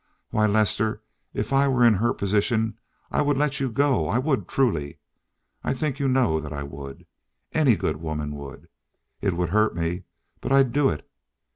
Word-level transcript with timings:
Why, 0.31 0.47
Lester, 0.47 1.03
if 1.31 1.53
I 1.53 1.67
were 1.67 1.83
in 1.85 1.93
her 1.93 2.11
position 2.11 2.79
I 3.11 3.21
would 3.21 3.37
let 3.37 3.59
you 3.59 3.69
go. 3.71 4.07
I 4.09 4.17
would, 4.17 4.47
truly. 4.47 4.97
I 5.63 5.75
think 5.75 5.99
you 5.99 6.07
know 6.07 6.39
that 6.39 6.51
I 6.51 6.63
would. 6.63 7.05
Any 7.51 7.75
good 7.75 7.97
woman 7.97 8.33
would. 8.35 8.67
It 9.21 9.37
would 9.37 9.49
hurt 9.49 9.75
me, 9.75 10.05
but 10.39 10.51
I'd 10.51 10.71
do 10.73 10.89
it. 10.89 11.07